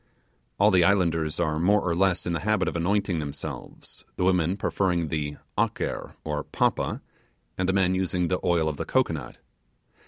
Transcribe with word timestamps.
All 0.59 0.71
the 0.71 0.83
islanders 0.83 1.39
are 1.39 1.59
more 1.59 1.79
or 1.87 1.95
less 1.95 2.25
in 2.25 2.33
the 2.33 2.39
habit 2.39 2.67
of 2.67 2.75
anointing 2.75 3.19
themselves; 3.19 4.03
the 4.15 4.23
women 4.23 4.57
preferring 4.57 5.09
the 5.09 5.37
'aker' 5.59 6.15
to 6.25 6.43
'papa', 6.51 7.03
and 7.55 7.69
the 7.69 7.73
men 7.73 7.93
using 7.93 8.27
the 8.27 8.39
oil 8.43 8.67
of 8.67 8.77
the 8.77 8.85
cocoanut. 8.85 9.37